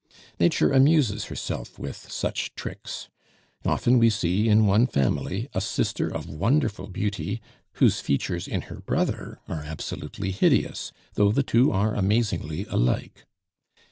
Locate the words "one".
4.65-4.87